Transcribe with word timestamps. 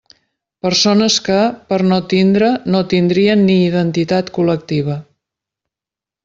Persones 0.67 1.17
que, 1.27 1.35
per 1.73 1.79
no 1.91 1.99
tindre 2.13 2.49
no 2.77 2.81
tindrien 2.95 3.45
ni 3.51 3.59
identitat 3.67 4.33
col·lectiva. 4.39 4.99